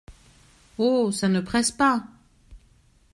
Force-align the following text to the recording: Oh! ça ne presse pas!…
Oh! 0.79 1.11
ça 1.11 1.29
ne 1.29 1.41
presse 1.41 1.71
pas!… 1.71 2.03